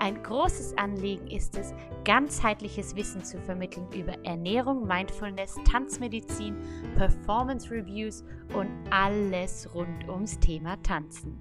[0.00, 1.74] Ein großes Anliegen ist es,
[2.04, 6.56] ganzheitliches Wissen zu vermitteln über Ernährung, Mindfulness, Tanzmedizin,
[6.94, 8.22] Performance Reviews
[8.54, 11.40] und alles rund ums Thema Tanzen.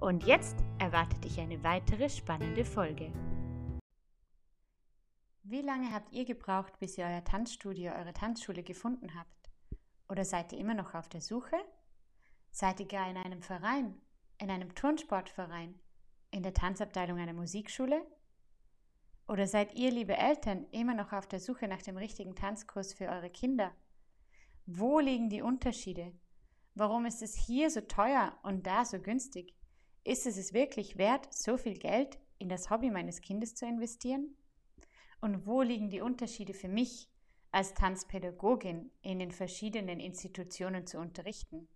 [0.00, 3.10] Und jetzt erwartet dich eine weitere spannende Folge.
[5.42, 9.50] Wie lange habt ihr gebraucht, bis ihr euer Tanzstudio, eure Tanzschule gefunden habt?
[10.10, 11.56] Oder seid ihr immer noch auf der Suche?
[12.50, 13.94] Seid ihr gar in einem Verein
[14.38, 15.74] in einem Turnsportverein?
[16.34, 18.04] In der Tanzabteilung einer Musikschule?
[19.28, 23.06] Oder seid ihr, liebe Eltern, immer noch auf der Suche nach dem richtigen Tanzkurs für
[23.06, 23.72] eure Kinder?
[24.66, 26.12] Wo liegen die Unterschiede?
[26.74, 29.54] Warum ist es hier so teuer und da so günstig?
[30.02, 34.36] Ist es es wirklich wert, so viel Geld in das Hobby meines Kindes zu investieren?
[35.20, 37.08] Und wo liegen die Unterschiede für mich
[37.52, 41.68] als Tanzpädagogin in den verschiedenen Institutionen zu unterrichten?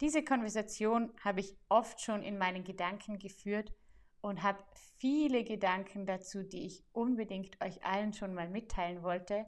[0.00, 3.74] Diese Konversation habe ich oft schon in meinen Gedanken geführt
[4.22, 4.64] und habe
[4.96, 9.44] viele Gedanken dazu, die ich unbedingt euch allen schon mal mitteilen wollte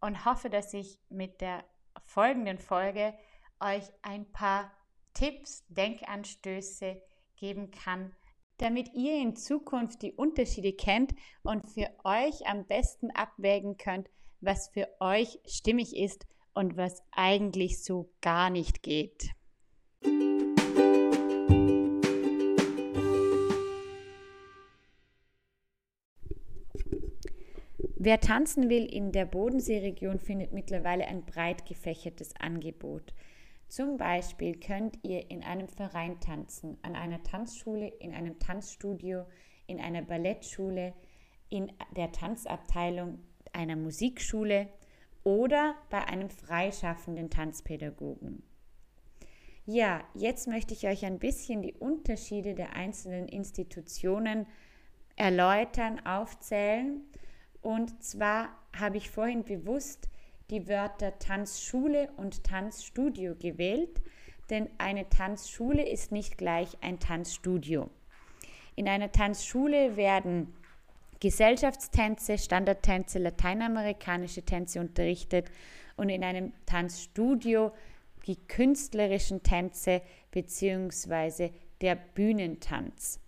[0.00, 1.64] und hoffe, dass ich mit der
[2.04, 3.12] folgenden Folge
[3.58, 4.72] euch ein paar
[5.14, 7.02] Tipps, Denkanstöße
[7.34, 8.14] geben kann,
[8.58, 14.08] damit ihr in Zukunft die Unterschiede kennt und für euch am besten abwägen könnt,
[14.40, 19.32] was für euch stimmig ist und was eigentlich so gar nicht geht.
[28.08, 33.12] Wer tanzen will in der Bodenseeregion findet mittlerweile ein breit gefächertes Angebot.
[33.68, 39.26] Zum Beispiel könnt ihr in einem Verein tanzen, an einer Tanzschule, in einem Tanzstudio,
[39.66, 40.94] in einer Ballettschule,
[41.50, 43.18] in der Tanzabteilung
[43.52, 44.68] einer Musikschule
[45.22, 48.42] oder bei einem freischaffenden Tanzpädagogen.
[49.66, 54.46] Ja, jetzt möchte ich euch ein bisschen die Unterschiede der einzelnen Institutionen
[55.14, 57.02] erläutern, aufzählen.
[57.62, 60.08] Und zwar habe ich vorhin bewusst
[60.50, 64.00] die Wörter Tanzschule und Tanzstudio gewählt,
[64.50, 67.90] denn eine Tanzschule ist nicht gleich ein Tanzstudio.
[68.76, 70.54] In einer Tanzschule werden
[71.20, 75.50] Gesellschaftstänze, Standardtänze, lateinamerikanische Tänze unterrichtet
[75.96, 77.72] und in einem Tanzstudio
[78.26, 81.50] die künstlerischen Tänze bzw.
[81.80, 83.20] der Bühnentanz.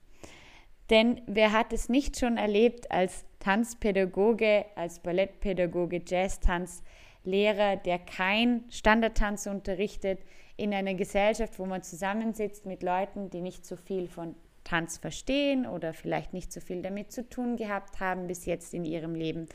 [0.88, 9.46] Denn wer hat es nicht schon erlebt als Tanzpädagoge, als Ballettpädagoge, Jazztanzlehrer, der kein Standardtanz
[9.46, 10.20] unterrichtet,
[10.56, 15.66] in einer Gesellschaft, wo man zusammensitzt mit Leuten, die nicht so viel von Tanz verstehen
[15.66, 19.48] oder vielleicht nicht so viel damit zu tun gehabt haben bis jetzt in ihrem Leben.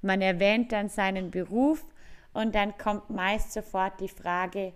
[0.00, 1.84] Man erwähnt dann seinen Beruf
[2.32, 4.72] und dann kommt meist sofort die Frage,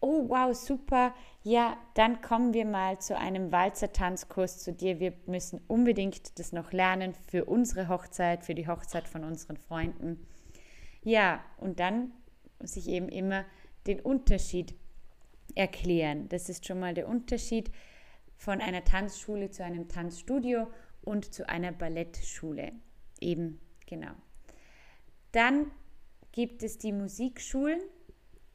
[0.00, 5.00] oh wow, super, ja, dann kommen wir mal zu einem Walzertanzkurs zu dir.
[5.00, 10.26] Wir müssen unbedingt das noch lernen für unsere Hochzeit, für die Hochzeit von unseren Freunden.
[11.02, 12.12] Ja, und dann
[12.60, 13.44] muss ich eben immer
[13.86, 14.74] den Unterschied
[15.54, 16.28] erklären.
[16.28, 17.70] Das ist schon mal der Unterschied
[18.36, 20.68] von einer Tanzschule zu einem Tanzstudio
[21.02, 22.72] und zu einer Ballettschule.
[23.20, 24.12] Eben, genau.
[25.32, 25.70] Dann
[26.32, 27.80] gibt es die Musikschulen.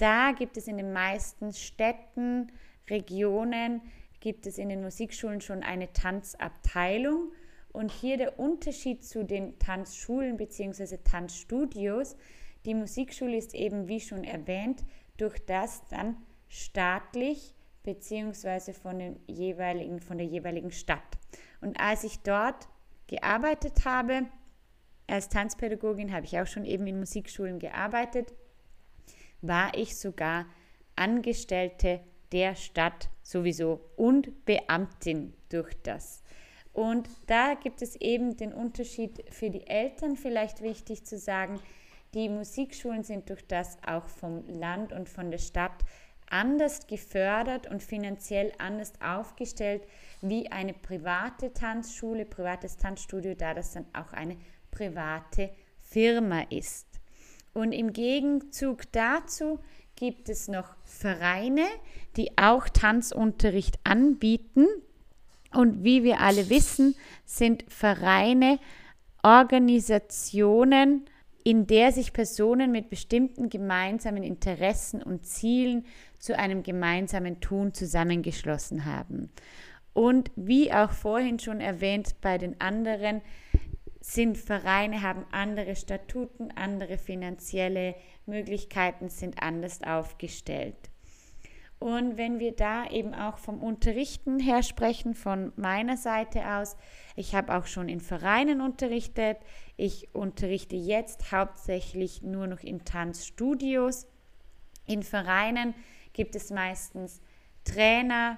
[0.04, 2.52] Da gibt es in den meisten Städten,
[2.90, 3.80] Regionen,
[4.20, 7.32] gibt es in den Musikschulen schon eine Tanzabteilung.
[7.72, 10.98] Und hier der Unterschied zu den Tanzschulen bzw.
[10.98, 12.18] Tanzstudios.
[12.66, 14.84] Die Musikschule ist eben, wie schon erwähnt,
[15.16, 16.18] durch das dann
[16.50, 18.74] staatlich bzw.
[18.74, 19.16] von,
[20.02, 21.18] von der jeweiligen Stadt.
[21.62, 22.68] Und als ich dort
[23.08, 24.26] gearbeitet habe,
[25.08, 28.34] als Tanzpädagogin habe ich auch schon eben in Musikschulen gearbeitet,
[29.44, 30.46] war ich sogar
[30.96, 32.00] Angestellte
[32.32, 36.24] der Stadt sowieso und Beamtin durch das.
[36.74, 41.60] Und da gibt es eben den Unterschied für die Eltern vielleicht wichtig zu sagen,
[42.16, 45.84] die Musikschulen sind durch das auch vom Land und von der Stadt
[46.30, 49.84] anders gefördert und finanziell anders aufgestellt
[50.22, 54.38] wie eine private Tanzschule, privates Tanzstudio, da das dann auch eine
[54.72, 56.93] private Firma ist.
[57.54, 59.60] Und im Gegenzug dazu
[59.96, 61.66] gibt es noch Vereine,
[62.18, 64.68] die auch Tanzunterricht anbieten.
[65.54, 66.96] Und wie wir alle wissen,
[67.26, 68.60] sind Vereine
[69.22, 71.06] Organisationen
[71.44, 75.86] in der sich Personen mit bestimmten gemeinsamen Interessen und Zielen
[76.20, 79.30] zu einem gemeinsamen Tun zusammengeschlossen haben.
[79.94, 83.22] Und wie auch vorhin schon erwähnt bei den anderen,
[84.04, 87.96] sind Vereine, haben andere Statuten, andere finanzielle
[88.26, 90.76] Möglichkeiten, sind anders aufgestellt.
[91.80, 96.76] Und wenn wir da eben auch vom Unterrichten her sprechen, von meiner Seite aus,
[97.16, 99.38] ich habe auch schon in Vereinen unterrichtet,
[99.78, 104.06] ich unterrichte jetzt hauptsächlich nur noch in Tanzstudios.
[104.86, 105.74] In Vereinen
[106.12, 107.22] gibt es meistens
[107.64, 108.38] Trainer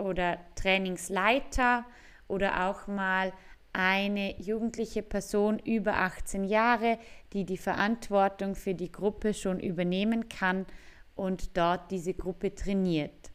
[0.00, 1.84] oder Trainingsleiter
[2.26, 3.32] oder auch mal
[3.72, 6.98] eine jugendliche Person über 18 Jahre,
[7.32, 10.66] die die Verantwortung für die Gruppe schon übernehmen kann
[11.14, 13.30] und dort diese Gruppe trainiert.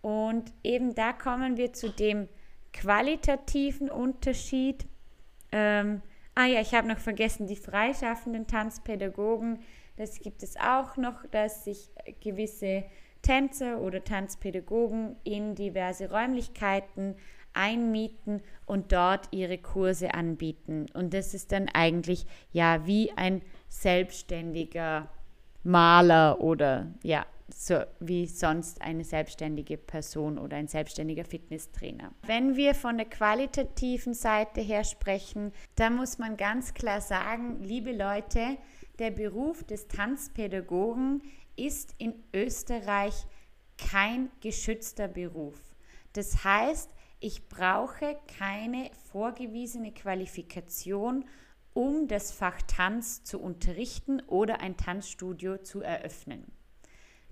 [0.00, 2.28] Und eben da kommen wir zu dem
[2.72, 4.86] qualitativen Unterschied.
[5.50, 6.02] Ähm,
[6.34, 9.60] ah ja, ich habe noch vergessen, die freischaffenden Tanzpädagogen,
[9.96, 11.90] das gibt es auch noch, dass sich
[12.20, 12.84] gewisse
[13.22, 17.16] Tänzer oder Tanzpädagogen in diverse Räumlichkeiten
[17.58, 20.86] einmieten und dort ihre Kurse anbieten.
[20.94, 25.10] Und das ist dann eigentlich ja wie ein selbstständiger
[25.64, 32.12] Maler oder ja, so wie sonst eine selbstständige Person oder ein selbstständiger Fitnesstrainer.
[32.26, 37.92] Wenn wir von der qualitativen Seite her sprechen, da muss man ganz klar sagen, liebe
[37.92, 38.56] Leute,
[38.98, 41.22] der Beruf des Tanzpädagogen
[41.56, 43.14] ist in Österreich
[43.78, 45.58] kein geschützter Beruf.
[46.12, 46.90] Das heißt,
[47.20, 51.24] ich brauche keine vorgewiesene Qualifikation,
[51.74, 56.44] um das Fach Tanz zu unterrichten oder ein Tanzstudio zu eröffnen.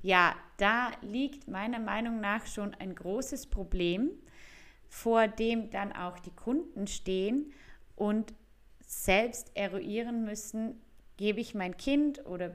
[0.02, 4.10] Ja, da liegt meiner Meinung nach schon ein großes Problem,
[4.88, 7.52] vor dem dann auch die Kunden stehen
[7.96, 8.34] und
[8.86, 10.80] selbst eruieren müssen,
[11.16, 12.54] gebe ich mein Kind oder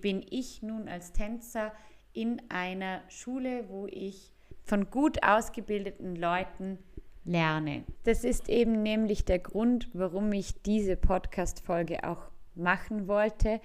[0.00, 1.72] bin ich nun als Tänzer
[2.12, 4.31] in einer Schule, wo ich
[4.64, 6.78] von gut ausgebildeten Leuten
[7.24, 7.84] lerne.
[8.04, 13.60] Das ist eben nämlich der Grund, warum ich diese Podcast-Folge auch machen wollte,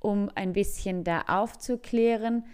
[0.00, 2.44] um ein bisschen da aufzuklären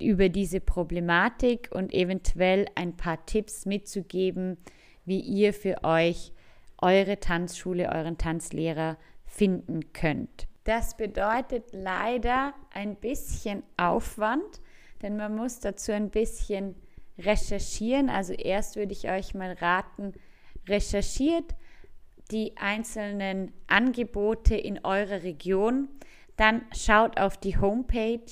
[0.00, 4.56] über diese Problematik und eventuell ein paar Tipps mitzugeben,
[5.04, 6.32] wie ihr für euch
[6.78, 10.48] eure Tanzschule, euren Tanzlehrer finden könnt.
[10.64, 14.60] Das bedeutet leider ein bisschen Aufwand,
[15.02, 16.74] denn man muss dazu ein bisschen
[17.24, 18.08] recherchieren.
[18.10, 20.12] Also erst würde ich euch mal raten,
[20.68, 21.54] recherchiert
[22.30, 25.88] die einzelnen Angebote in eurer Region,
[26.36, 28.24] dann schaut auf die Homepage,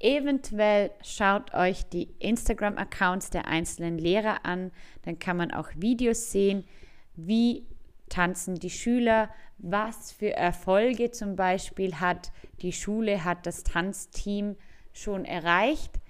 [0.00, 6.64] eventuell schaut euch die Instagram-Accounts der einzelnen Lehrer an, dann kann man auch Videos sehen,
[7.14, 7.64] wie
[8.08, 14.56] tanzen die Schüler, was für Erfolge zum Beispiel hat die Schule, hat das Tanzteam
[14.92, 16.00] schon erreicht.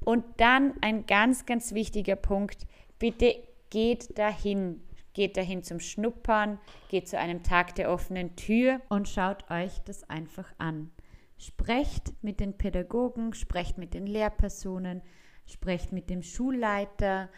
[0.00, 2.66] Und dann ein ganz, ganz wichtiger Punkt,
[2.98, 3.36] bitte
[3.70, 4.80] geht dahin,
[5.12, 6.58] geht dahin zum Schnuppern,
[6.88, 10.90] geht zu einem Tag der offenen Tür und schaut euch das einfach an.
[11.36, 15.02] Sprecht mit den Pädagogen, sprecht mit den Lehrpersonen,
[15.46, 17.28] sprecht mit dem Schulleiter,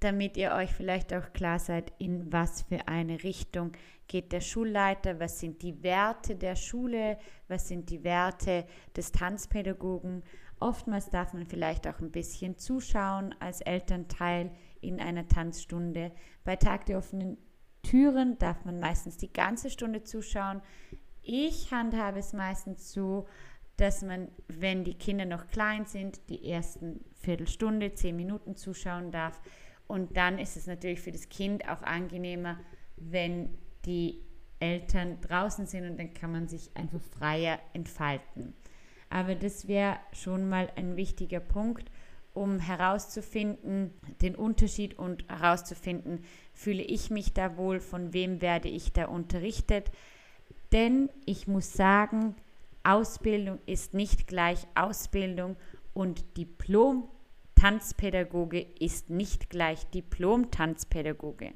[0.00, 3.72] damit ihr euch vielleicht auch klar seid, in was für eine Richtung
[4.06, 7.18] geht der Schulleiter, was sind die Werte der Schule,
[7.48, 8.66] was sind die Werte
[8.96, 10.22] des Tanzpädagogen.
[10.64, 16.10] Oftmals darf man vielleicht auch ein bisschen zuschauen als Elternteil in einer Tanzstunde.
[16.42, 17.36] Bei Tag der offenen
[17.82, 20.62] Türen darf man meistens die ganze Stunde zuschauen.
[21.20, 23.28] Ich handhabe es meistens so,
[23.76, 29.42] dass man, wenn die Kinder noch klein sind, die ersten Viertelstunde, zehn Minuten zuschauen darf.
[29.86, 32.58] Und dann ist es natürlich für das Kind auch angenehmer,
[32.96, 34.24] wenn die
[34.60, 38.54] Eltern draußen sind und dann kann man sich einfach freier entfalten.
[39.10, 41.90] Aber das wäre schon mal ein wichtiger Punkt,
[42.32, 48.92] um herauszufinden, den Unterschied und herauszufinden, fühle ich mich da wohl, von wem werde ich
[48.92, 49.90] da unterrichtet.
[50.72, 52.34] Denn ich muss sagen,
[52.82, 55.56] Ausbildung ist nicht gleich Ausbildung
[55.94, 57.08] und Diplom
[57.54, 61.52] Tanzpädagoge ist nicht gleich Diplom-Tanzpädagoge.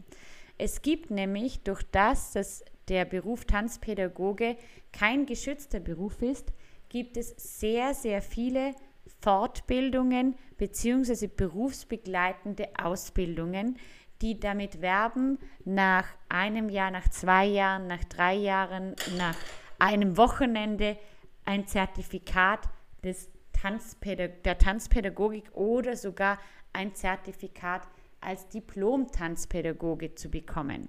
[0.57, 4.57] Es gibt nämlich durch das, dass der Beruf Tanzpädagoge
[4.93, 6.52] kein geschützter Beruf ist,
[6.88, 8.75] gibt es sehr, sehr viele
[9.21, 11.26] Fortbildungen bzw.
[11.26, 13.78] berufsbegleitende Ausbildungen,
[14.23, 19.37] die damit werben, nach einem Jahr, nach zwei Jahren, nach drei Jahren, nach
[19.78, 20.97] einem Wochenende
[21.45, 22.68] ein Zertifikat
[23.04, 26.38] des Tanzpädag der Tanzpädagogik oder sogar
[26.73, 27.83] ein Zertifikat
[28.21, 30.88] als Diplom-Tanzpädagoge zu bekommen.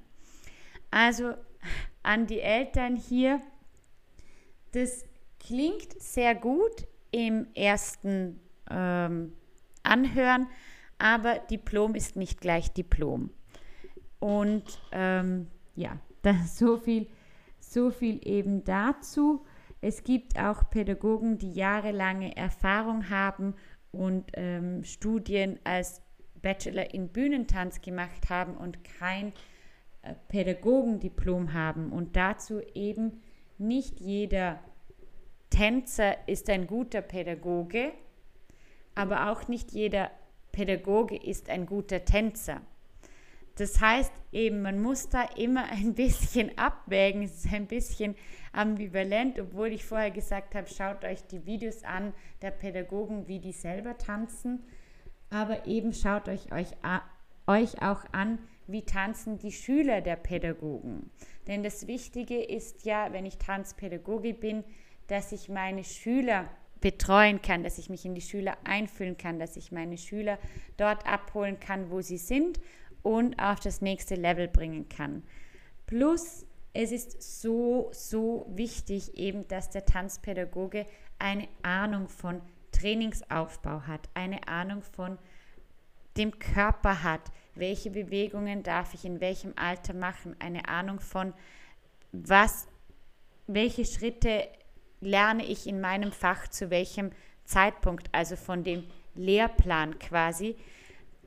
[0.92, 1.34] Also
[2.04, 3.42] an die Eltern hier,
[4.72, 5.06] Das
[5.40, 9.34] klingt sehr gut im ersten ähm,
[9.84, 10.48] Anhören,
[10.98, 13.32] aber Diplom ist nicht gleich Diplom.
[14.20, 15.98] Und ähm, ja,
[16.46, 17.08] so viel,
[17.60, 19.46] so viel eben dazu.
[19.82, 23.56] Es gibt auch Pädagogen, die jahrelange Erfahrung haben
[23.92, 26.02] und ähm, Studien als
[26.42, 29.34] Bachelor in Bühnentanz gemacht haben und kein
[30.02, 31.92] äh, Pädagogendiplom haben.
[31.92, 33.22] Und dazu eben
[33.58, 34.60] nicht jeder
[35.60, 37.92] Tänzer ist ein guter Pädagoge,
[38.96, 40.10] aber auch nicht jeder
[40.54, 42.62] Pädagoge ist ein guter Tänzer.
[43.58, 47.24] Das heißt eben, man muss da immer ein bisschen abwägen.
[47.24, 48.16] Es ist ein bisschen
[48.54, 53.52] ambivalent, obwohl ich vorher gesagt habe, schaut euch die Videos an der Pädagogen, wie die
[53.52, 54.64] selber tanzen.
[55.30, 56.72] Aber eben schaut euch, euch,
[57.48, 61.10] euch auch an, wie tanzen die Schüler der Pädagogen.
[61.48, 64.64] Denn das Wichtige ist ja, wenn ich Tanzpädagoge bin,
[65.10, 66.50] dass ich meine Schüler
[66.82, 70.38] betreuen kann, dass ich mich in die Schüler einfühlen kann, dass ich meine Schüler
[70.78, 72.60] dort abholen kann, wo sie sind
[73.02, 75.24] und auf das nächste Level bringen kann.
[75.88, 80.86] Plus, es ist so, so wichtig eben, dass der Tanzpädagoge
[81.18, 85.18] eine Ahnung von Trainingsaufbau hat, eine Ahnung von
[86.18, 91.34] dem Körper hat, welche Bewegungen darf ich in welchem Alter machen, eine Ahnung von
[92.12, 92.68] was,
[93.48, 94.48] welche Schritte
[95.02, 97.12] lerne ich in meinem Fach zu welchem
[97.44, 100.56] Zeitpunkt, also von dem Lehrplan quasi.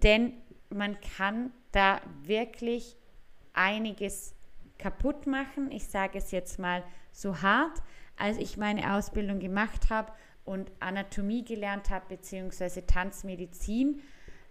[0.02, 0.34] Denn
[0.70, 2.96] man kann da wirklich
[3.52, 4.34] einiges
[4.78, 5.70] kaputt machen.
[5.70, 7.82] Ich sage es jetzt mal so hart,
[8.16, 10.12] als ich meine Ausbildung gemacht habe
[10.44, 14.00] und Anatomie gelernt habe, beziehungsweise Tanzmedizin,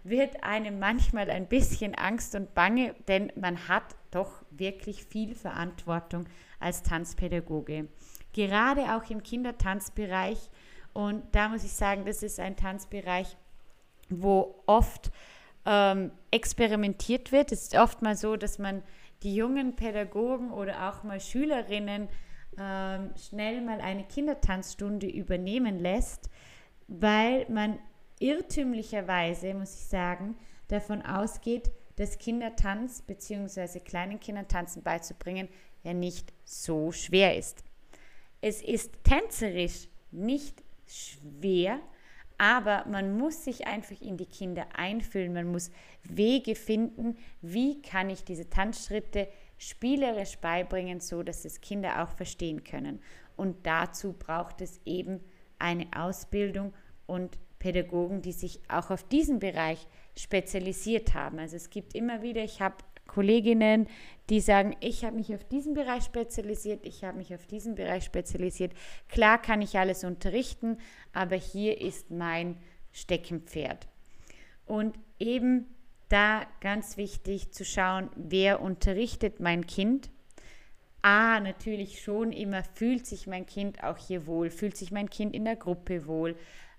[0.04, 6.28] wird einem manchmal ein bisschen Angst und Bange, denn man hat doch wirklich viel Verantwortung
[6.58, 7.88] als Tanzpädagoge.
[8.32, 10.38] Gerade auch im Kindertanzbereich.
[10.92, 13.36] Und da muss ich sagen, das ist ein Tanzbereich,
[14.08, 15.10] wo oft
[15.64, 17.52] ähm, experimentiert wird.
[17.52, 18.82] Es ist oft mal so, dass man
[19.22, 22.08] die jungen Pädagogen oder auch mal Schülerinnen
[22.58, 26.28] ähm, schnell mal eine Kindertanzstunde übernehmen lässt,
[26.88, 27.78] weil man
[28.18, 30.36] irrtümlicherweise, muss ich sagen,
[30.68, 33.80] davon ausgeht, dass Kindertanz bzw.
[33.80, 35.48] kleinen Kindern Tanzen beizubringen
[35.82, 37.64] ja nicht so schwer ist.
[38.44, 41.78] Es ist tänzerisch nicht schwer,
[42.38, 45.32] aber man muss sich einfach in die Kinder einfühlen.
[45.32, 45.70] Man muss
[46.02, 52.64] Wege finden, wie kann ich diese Tanzschritte spielerisch beibringen, so dass es Kinder auch verstehen
[52.64, 53.00] können.
[53.36, 55.20] Und dazu braucht es eben
[55.60, 56.74] eine Ausbildung
[57.06, 59.86] und Pädagogen, die sich auch auf diesen Bereich
[60.18, 61.38] spezialisiert haben.
[61.38, 62.74] Also es gibt immer wieder, ich habe
[63.12, 63.88] Kolleginnen,
[64.30, 68.04] die sagen, ich habe mich auf diesen Bereich spezialisiert, ich habe mich auf diesen Bereich
[68.04, 68.72] spezialisiert.
[69.08, 70.78] Klar kann ich alles unterrichten,
[71.12, 72.56] aber hier ist mein
[72.92, 73.86] Steckenpferd.
[74.64, 75.66] Und eben
[76.08, 80.10] da ganz wichtig zu schauen, wer unterrichtet mein Kind.
[81.02, 85.34] A, natürlich schon immer, fühlt sich mein Kind auch hier wohl, fühlt sich mein Kind
[85.34, 86.36] in der Gruppe wohl,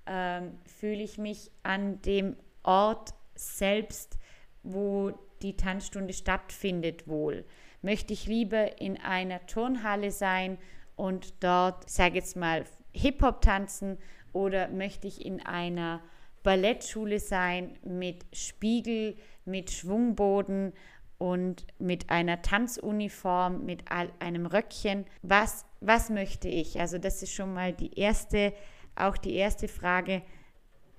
[0.07, 4.17] ähm, fühle ich mich an dem Ort selbst,
[4.63, 5.11] wo
[5.43, 7.45] die Tanzstunde stattfindet, wohl.
[7.81, 10.57] Möchte ich lieber in einer Turnhalle sein
[10.95, 13.97] und dort, sage jetzt mal, Hip-Hop tanzen
[14.31, 16.01] oder möchte ich in einer
[16.43, 20.73] Ballettschule sein mit Spiegel, mit Schwungboden
[21.17, 23.85] und mit einer Tanzuniform, mit
[24.19, 25.05] einem Röckchen.
[25.21, 26.79] Was, was möchte ich?
[26.79, 28.53] Also das ist schon mal die erste,
[28.95, 30.21] auch die erste Frage.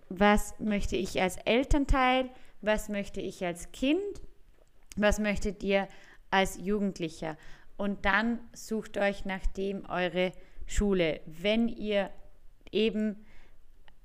[0.08, 2.30] Was möchte ich als Elternteil?
[2.62, 4.00] Was möchte ich als Kind?
[4.96, 5.88] Was möchtet ihr
[6.30, 7.36] als Jugendlicher?
[7.76, 10.32] Und dann sucht euch nach dem eure
[10.66, 11.20] Schule.
[11.26, 12.10] Wenn ihr
[12.70, 13.24] eben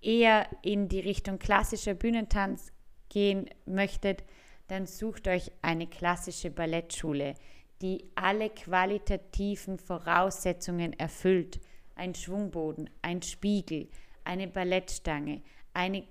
[0.01, 2.71] eher in die Richtung klassischer Bühnentanz
[3.09, 4.23] gehen möchtet,
[4.67, 7.35] dann sucht euch eine klassische Ballettschule,
[7.81, 11.59] die alle qualitativen Voraussetzungen erfüllt.
[11.95, 13.89] Ein Schwungboden, ein Spiegel,
[14.23, 15.41] eine Ballettstange,
[15.73, 16.05] eine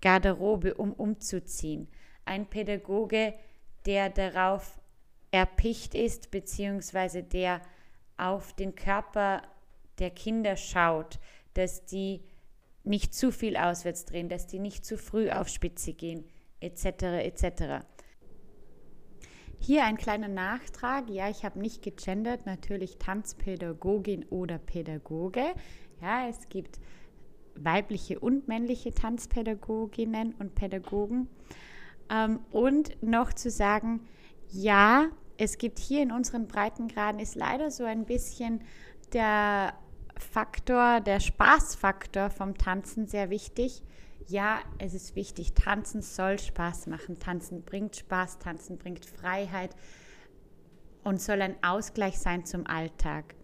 [0.00, 1.88] Garderobe, um umzuziehen,
[2.24, 3.34] ein Pädagoge,
[3.86, 4.80] der darauf
[5.30, 7.60] erpicht ist, beziehungsweise der
[8.16, 9.42] auf den Körper
[9.98, 11.18] der Kinder schaut,
[11.54, 12.22] dass die
[12.84, 16.24] nicht zu viel auswärts drehen, dass die nicht zu früh auf Spitze gehen,
[16.60, 16.84] etc.
[17.02, 17.84] etc.
[19.58, 21.08] Hier ein kleiner Nachtrag.
[21.08, 25.54] Ja, ich habe nicht gegendert, natürlich Tanzpädagogin oder Pädagoge.
[26.00, 26.80] Ja, es gibt
[27.54, 31.28] weibliche und männliche Tanzpädagoginnen und Pädagogen.
[32.10, 34.00] Ähm, und noch zu sagen,
[34.50, 38.62] ja, es gibt hier in unseren Breitengraden ist leider so ein bisschen
[39.12, 39.74] der
[40.16, 43.82] Faktor, der Spaßfaktor vom Tanzen sehr wichtig.
[44.28, 47.18] Ja, es ist wichtig, tanzen soll Spaß machen.
[47.18, 49.74] Tanzen bringt Spaß, tanzen bringt Freiheit
[51.02, 53.34] und soll ein Ausgleich sein zum Alltag.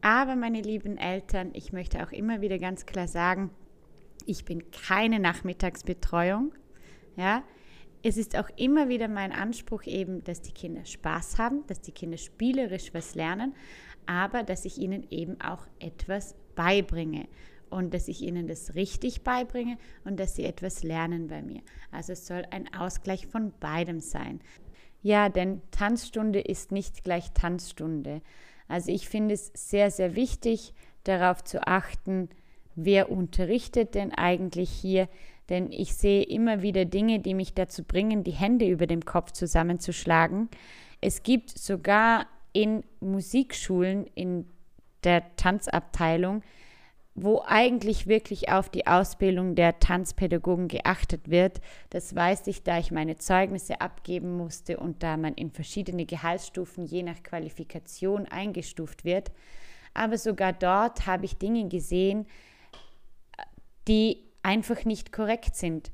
[0.00, 3.50] Aber meine lieben Eltern, ich möchte auch immer wieder ganz klar sagen,
[4.26, 6.52] ich bin keine Nachmittagsbetreuung.
[7.16, 7.42] Ja,
[8.02, 11.92] es ist auch immer wieder mein Anspruch eben, dass die Kinder Spaß haben, dass die
[11.92, 13.54] Kinder spielerisch was lernen,
[14.06, 17.28] aber dass ich ihnen eben auch etwas beibringe
[17.70, 21.62] und dass ich ihnen das richtig beibringe und dass sie etwas lernen bei mir.
[21.90, 24.40] Also es soll ein Ausgleich von beidem sein.
[25.02, 28.20] Ja, denn Tanzstunde ist nicht gleich Tanzstunde.
[28.68, 32.28] Also ich finde es sehr, sehr wichtig, darauf zu achten,
[32.74, 35.08] wer unterrichtet denn eigentlich hier.
[35.48, 39.32] Denn ich sehe immer wieder Dinge, die mich dazu bringen, die Hände über dem Kopf
[39.32, 40.48] zusammenzuschlagen.
[41.00, 44.46] Es gibt sogar in Musikschulen, in
[45.04, 46.42] der Tanzabteilung,
[47.14, 51.60] wo eigentlich wirklich auf die Ausbildung der Tanzpädagogen geachtet wird.
[51.90, 56.86] Das weiß ich, da ich meine Zeugnisse abgeben musste und da man in verschiedene Gehaltsstufen
[56.86, 59.30] je nach Qualifikation eingestuft wird.
[59.92, 62.26] Aber sogar dort habe ich Dinge gesehen,
[63.88, 65.92] die einfach nicht korrekt sind.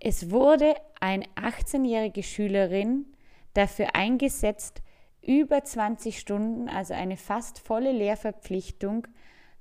[0.00, 3.06] Es wurde eine 18-jährige Schülerin
[3.54, 4.82] dafür eingesetzt,
[5.22, 9.06] über 20 Stunden, also eine fast volle Lehrverpflichtung,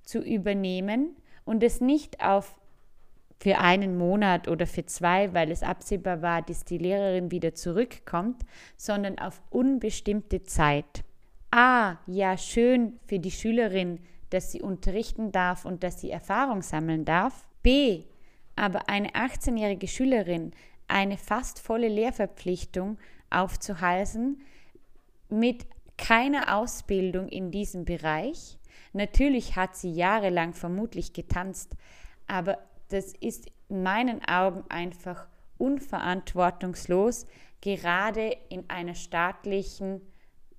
[0.03, 1.15] zu übernehmen
[1.45, 2.55] und es nicht auf
[3.39, 8.43] für einen Monat oder für zwei, weil es absehbar war, dass die Lehrerin wieder zurückkommt,
[8.77, 11.03] sondern auf unbestimmte Zeit.
[11.51, 13.99] A, ja, schön für die Schülerin,
[14.33, 17.47] dass sie unterrichten darf und dass sie Erfahrung sammeln darf.
[17.61, 18.03] B,
[18.55, 20.51] aber eine 18-jährige Schülerin
[20.87, 22.97] eine fast volle Lehrverpflichtung
[23.29, 24.41] aufzuhalsen
[25.29, 25.65] mit
[25.97, 28.59] keiner Ausbildung in diesem Bereich,
[28.93, 31.75] Natürlich hat sie jahrelang vermutlich getanzt,
[32.27, 32.59] aber
[32.89, 37.25] das ist in meinen Augen einfach unverantwortungslos,
[37.61, 40.01] gerade in einer staatlichen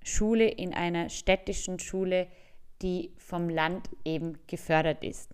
[0.03, 2.27] Schule, in einer städtischen Schule,
[2.81, 5.31] die vom Land eben gefördert ist.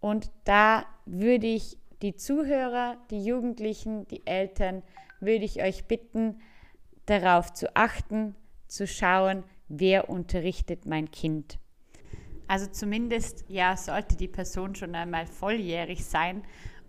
[0.00, 4.82] Und da würde ich die Zuhörer, die Jugendlichen, die Eltern,
[5.20, 6.40] würde ich euch bitten,
[7.06, 8.34] darauf zu achten,
[8.66, 11.58] zu schauen, wer unterrichtet mein Kind.
[12.48, 16.42] Also zumindest ja sollte die Person schon einmal volljährig sein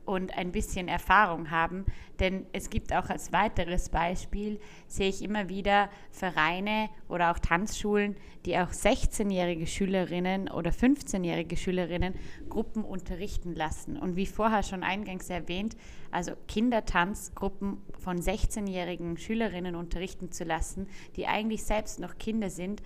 [0.06, 1.86] und ein bisschen Erfahrung haben.
[2.20, 8.16] Denn es gibt auch als weiteres Beispiel, sehe ich immer wieder Vereine oder auch Tanzschulen,
[8.46, 12.14] die auch 16-jährige Schülerinnen oder 15-jährige Schülerinnen
[12.50, 13.98] Gruppen unterrichten lassen.
[13.98, 15.76] Und wie vorher schon eingangs erwähnt,
[16.12, 22.82] also Kindertanzgruppen von 16-jährigen Schülerinnen unterrichten zu lassen, die eigentlich selbst noch Kinder sind,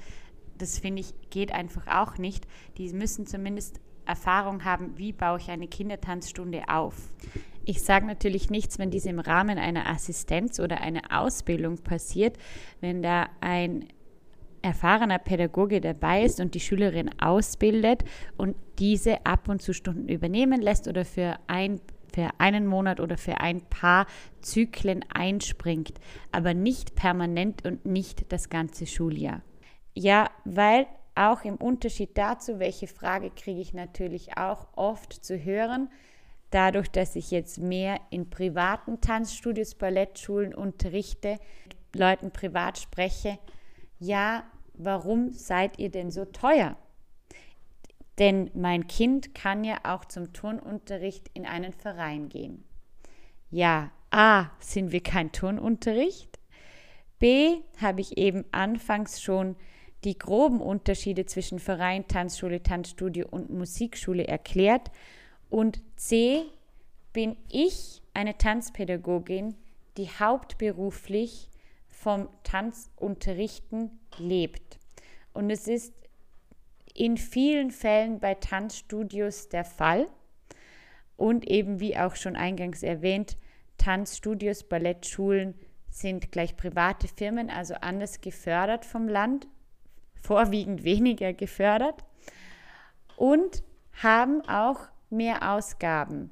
[0.58, 2.48] das finde ich, geht einfach auch nicht.
[2.78, 6.96] Die müssen zumindest Erfahrung haben, wie baue ich eine Kindertanzstunde auf.
[7.66, 12.38] Ich sage natürlich nichts, wenn dies im Rahmen einer Assistenz oder einer Ausbildung passiert,
[12.80, 13.88] wenn da ein
[14.62, 18.04] erfahrener Pädagoge dabei ist und die Schülerin ausbildet
[18.38, 21.82] und diese ab und zu Stunden übernehmen lässt oder für ein
[22.14, 24.08] für einen Monat oder für ein paar
[24.42, 26.00] Zyklen einspringt,
[26.32, 29.44] aber nicht permanent und nicht das ganze Schuljahr.
[29.94, 35.90] Ja, weil auch im Unterschied dazu, welche Frage kriege ich natürlich auch oft zu hören,
[36.50, 41.40] dadurch, dass ich jetzt mehr in privaten Tanzstudios, Ballettschulen unterrichte,
[41.94, 43.40] Leuten privat spreche,
[44.00, 46.78] ja, warum seid ihr denn so teuer?
[48.20, 52.64] Denn mein Kind kann ja auch zum Turnunterricht in einen Verein gehen.
[53.50, 56.40] Ja, A, sind wir kein Turnunterricht?
[57.20, 59.56] B, habe ich eben anfangs schon
[60.04, 64.92] die groben Unterschiede zwischen Verein, Tanzschule, Tanzstudio und Musikschule erklärt.
[65.50, 66.44] Und C,
[67.14, 69.56] bin ich eine Tanzpädagogin,
[69.98, 71.50] die hauptberuflich
[71.88, 74.78] vom Tanzunterrichten lebt.
[75.34, 75.94] Und es ist
[76.94, 80.08] in vielen Fällen bei Tanzstudios der Fall.
[81.16, 83.36] Und eben wie auch schon eingangs erwähnt,
[83.78, 85.56] Tanzstudios, Ballettschulen
[85.90, 89.48] sind gleich private Firmen, also anders gefördert vom Land
[90.22, 92.04] vorwiegend weniger gefördert
[93.16, 93.64] und
[94.02, 96.32] haben auch mehr Ausgaben,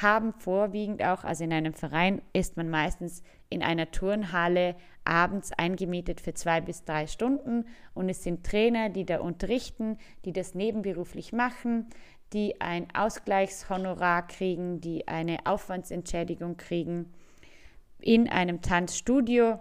[0.00, 6.20] haben vorwiegend auch, also in einem Verein ist man meistens in einer Turnhalle abends eingemietet
[6.20, 11.32] für zwei bis drei Stunden und es sind Trainer, die da unterrichten, die das nebenberuflich
[11.32, 11.86] machen,
[12.32, 17.12] die ein Ausgleichshonorar kriegen, die eine Aufwandsentschädigung kriegen.
[18.00, 19.60] In einem Tanzstudio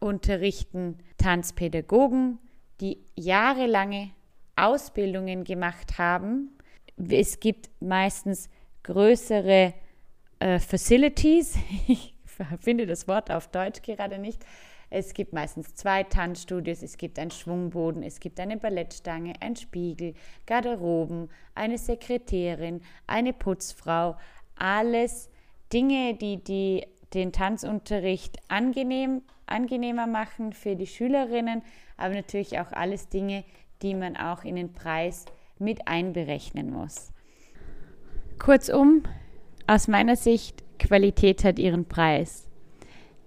[0.00, 2.38] unterrichten Tanzpädagogen,
[2.80, 4.10] die jahrelange
[4.56, 6.50] Ausbildungen gemacht haben.
[6.96, 8.48] Es gibt meistens
[8.82, 9.74] größere
[10.38, 11.56] äh, Facilities.
[11.88, 12.14] Ich
[12.58, 14.44] finde das Wort auf Deutsch gerade nicht.
[14.90, 20.14] Es gibt meistens zwei Tanzstudios, es gibt einen Schwungboden, es gibt eine Ballettstange, ein Spiegel,
[20.46, 24.16] Garderoben, eine Sekretärin, eine Putzfrau.
[24.56, 25.30] Alles
[25.72, 31.62] Dinge, die, die den Tanzunterricht angenehm, angenehmer machen für die Schülerinnen,
[31.96, 33.44] aber natürlich auch alles Dinge,
[33.82, 35.26] die man auch in den Preis
[35.58, 37.12] mit einberechnen muss.
[38.38, 39.02] Kurzum,
[39.66, 42.48] aus meiner Sicht, Qualität hat ihren Preis.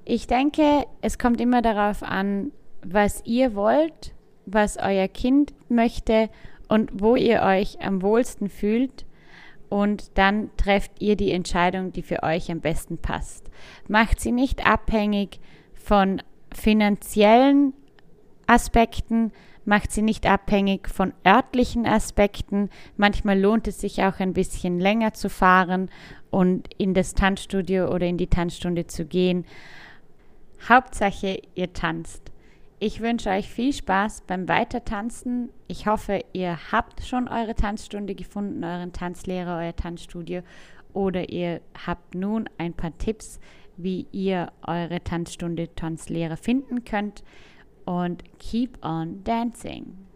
[0.06, 2.52] Ich denke, es kommt immer darauf an,
[2.86, 4.14] was ihr wollt,
[4.46, 6.30] was euer Kind möchte
[6.70, 9.06] und wo ihr euch am wohlsten fühlt.
[9.70, 13.50] Und dann trefft ihr die Entscheidung, die für euch am besten passt.
[13.88, 15.40] Macht sie nicht abhängig
[15.88, 16.22] von
[16.54, 17.74] finanziellen
[18.46, 19.32] Aspekten,
[19.64, 22.70] macht sie nicht abhängig von örtlichen Aspekten.
[22.98, 25.90] Manchmal lohnt es sich auch ein bisschen länger zu fahren
[26.30, 29.46] und in das Tanzstudio oder in die Tanzstunde zu gehen.
[30.68, 32.32] Hauptsache, ihr tanzt.
[32.80, 35.50] Ich wünsche euch viel Spaß beim Weitertanzen.
[35.68, 40.42] Ich hoffe, ihr habt schon eure Tanzstunde gefunden, euren Tanzlehrer, euer Tanzstudio
[40.94, 43.40] oder ihr habt nun ein paar Tipps,
[43.78, 47.24] wie ihr eure Tanzstunde, Tanzlehrer finden könnt
[47.86, 50.08] und keep on dancing.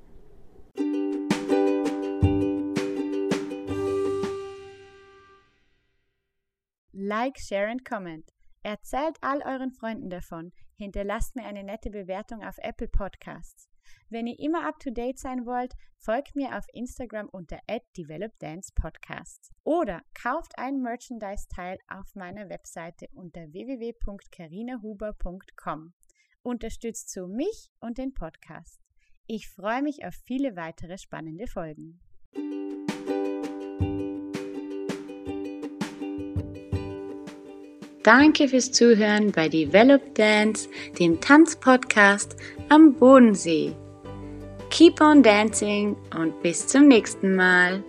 [6.94, 8.32] Like, share and comment.
[8.64, 10.54] Erzählt all euren Freunden davon.
[10.76, 13.68] Hinterlasst mir eine nette Bewertung auf Apple Podcasts.
[14.10, 17.60] Wenn ihr immer up to date sein wollt, folgt mir auf Instagram unter
[17.98, 25.94] @developdancepodcasts oder kauft ein Merchandise-Teil auf meiner Webseite unter www.carinahuber.com
[26.44, 28.80] unterstützt so mich und den Podcast.
[29.28, 32.00] Ich freue mich auf viele weitere spannende Folgen.
[38.04, 42.36] Danke fürs Zuhören bei Develop Dance, dem Tanzpodcast
[42.70, 43.74] am Bodensee.
[44.72, 47.84] Keep on dancing und bis zum nächsten Mal.